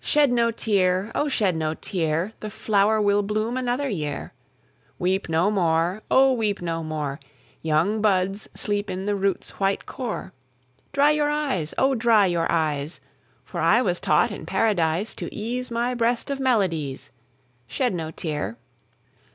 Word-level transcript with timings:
Shed 0.00 0.32
no 0.32 0.50
tear! 0.50 1.12
O 1.14 1.28
shed 1.28 1.54
no 1.54 1.74
tear! 1.74 2.32
The 2.40 2.48
flower 2.48 3.02
will 3.02 3.22
bloom 3.22 3.58
another 3.58 3.86
year. 3.90 4.32
Weep 4.98 5.28
no 5.28 5.50
more! 5.50 6.00
O, 6.10 6.32
weep 6.32 6.62
no 6.62 6.82
more! 6.82 7.20
Young 7.60 8.00
buds 8.00 8.48
sleep 8.54 8.88
in 8.90 9.04
the 9.04 9.14
root's 9.14 9.50
white 9.60 9.84
core. 9.84 10.32
Dry 10.94 11.10
your 11.10 11.28
eyes! 11.28 11.74
Oh! 11.76 11.94
dry 11.94 12.24
your 12.24 12.50
eyes! 12.50 13.02
For 13.44 13.60
I 13.60 13.82
was 13.82 14.00
taught 14.00 14.30
in 14.30 14.46
Paradise 14.46 15.14
To 15.16 15.28
ease 15.34 15.70
my 15.70 15.92
breast 15.92 16.30
of 16.30 16.40
melodies 16.40 17.10
Shed 17.66 17.92
no 17.92 18.10
tear. 18.10 18.56